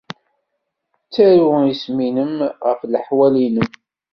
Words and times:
Ttaru 1.05 1.49
isem-nnem 1.71 2.35
ɣef 2.65 2.79
leḥwal-nnem. 2.91 3.71